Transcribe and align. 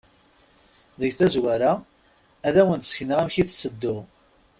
Deg 0.99 1.11
tazwara, 1.19 1.73
ad 2.47 2.55
awen-d-sekneɣ 2.61 3.17
amek 3.19 3.35
i 3.41 3.43
tetteddu. 3.47 3.97